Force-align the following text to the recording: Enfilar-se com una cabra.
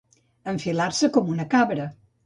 Enfilar-se 0.53 1.13
com 1.19 1.33
una 1.37 1.49
cabra. 1.57 1.91